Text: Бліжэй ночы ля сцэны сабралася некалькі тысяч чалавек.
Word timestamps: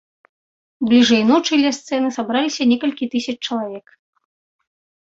Бліжэй 0.87 1.21
ночы 1.33 1.53
ля 1.65 1.71
сцэны 1.79 2.09
сабралася 2.17 2.69
некалькі 2.75 3.13
тысяч 3.15 3.37
чалавек. 3.47 3.97